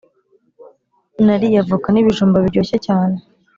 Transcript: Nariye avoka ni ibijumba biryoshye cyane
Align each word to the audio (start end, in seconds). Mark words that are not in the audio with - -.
Nariye 1.25 1.57
avoka 1.63 1.87
ni 1.89 1.99
ibijumba 2.01 2.43
biryoshye 2.43 2.77
cyane 2.85 3.17